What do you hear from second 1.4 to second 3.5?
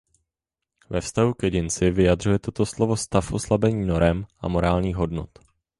jedinci vyjadřuje toto slovo stav